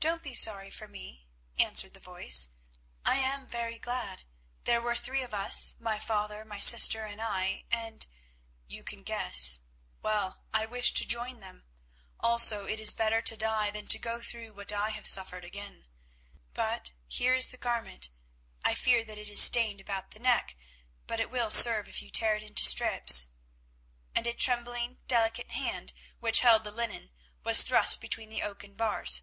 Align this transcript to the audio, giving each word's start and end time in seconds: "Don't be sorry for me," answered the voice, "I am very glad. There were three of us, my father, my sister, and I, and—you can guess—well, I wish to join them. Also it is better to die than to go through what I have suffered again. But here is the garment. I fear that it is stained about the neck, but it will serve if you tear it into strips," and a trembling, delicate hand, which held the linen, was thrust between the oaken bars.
"Don't 0.00 0.22
be 0.22 0.34
sorry 0.34 0.70
for 0.70 0.86
me," 0.86 1.26
answered 1.58 1.94
the 1.94 2.00
voice, 2.00 2.50
"I 3.06 3.14
am 3.16 3.46
very 3.46 3.78
glad. 3.78 4.24
There 4.64 4.82
were 4.82 4.94
three 4.94 5.22
of 5.22 5.32
us, 5.32 5.76
my 5.80 5.98
father, 5.98 6.44
my 6.44 6.60
sister, 6.60 7.06
and 7.06 7.22
I, 7.22 7.64
and—you 7.70 8.84
can 8.84 9.02
guess—well, 9.02 10.44
I 10.52 10.66
wish 10.66 10.92
to 10.92 11.08
join 11.08 11.40
them. 11.40 11.64
Also 12.20 12.66
it 12.66 12.80
is 12.80 12.92
better 12.92 13.22
to 13.22 13.34
die 13.34 13.70
than 13.70 13.86
to 13.86 13.98
go 13.98 14.20
through 14.20 14.52
what 14.52 14.72
I 14.72 14.90
have 14.90 15.06
suffered 15.06 15.42
again. 15.42 15.86
But 16.52 16.92
here 17.08 17.34
is 17.34 17.48
the 17.48 17.56
garment. 17.56 18.10
I 18.62 18.74
fear 18.74 19.06
that 19.06 19.18
it 19.18 19.30
is 19.30 19.40
stained 19.42 19.80
about 19.80 20.10
the 20.10 20.20
neck, 20.20 20.54
but 21.06 21.18
it 21.18 21.30
will 21.30 21.50
serve 21.50 21.88
if 21.88 22.02
you 22.02 22.10
tear 22.10 22.36
it 22.36 22.42
into 22.42 22.66
strips," 22.66 23.28
and 24.14 24.26
a 24.26 24.34
trembling, 24.34 24.98
delicate 25.08 25.52
hand, 25.52 25.94
which 26.20 26.40
held 26.40 26.62
the 26.62 26.70
linen, 26.70 27.10
was 27.42 27.62
thrust 27.62 28.02
between 28.02 28.28
the 28.28 28.42
oaken 28.42 28.74
bars. 28.74 29.22